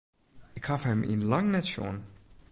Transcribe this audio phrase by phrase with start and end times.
[0.59, 1.97] Ik haw him yn lang net sjoen.